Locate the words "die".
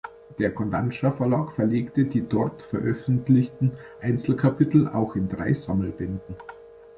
2.05-2.27